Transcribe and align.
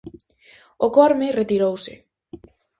O 0.85 0.87
Corme 0.97 1.27
retirouse. 1.39 1.93